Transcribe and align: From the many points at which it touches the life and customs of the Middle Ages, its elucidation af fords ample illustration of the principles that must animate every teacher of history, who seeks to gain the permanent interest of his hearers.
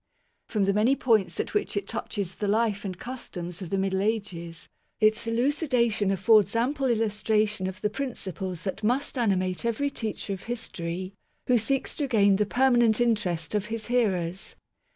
From 0.47 0.63
the 0.63 0.73
many 0.73 0.95
points 0.95 1.39
at 1.39 1.53
which 1.53 1.77
it 1.77 1.87
touches 1.87 2.33
the 2.37 2.47
life 2.47 2.83
and 2.83 2.97
customs 2.97 3.61
of 3.61 3.69
the 3.69 3.77
Middle 3.77 4.01
Ages, 4.01 4.67
its 4.99 5.27
elucidation 5.27 6.09
af 6.09 6.19
fords 6.19 6.55
ample 6.55 6.87
illustration 6.87 7.67
of 7.67 7.81
the 7.81 7.89
principles 7.91 8.63
that 8.63 8.83
must 8.83 9.15
animate 9.15 9.63
every 9.63 9.91
teacher 9.91 10.33
of 10.33 10.45
history, 10.45 11.13
who 11.45 11.59
seeks 11.59 11.95
to 11.97 12.07
gain 12.07 12.37
the 12.37 12.47
permanent 12.47 12.99
interest 12.99 13.53
of 13.53 13.67
his 13.67 13.85
hearers. 13.93 14.55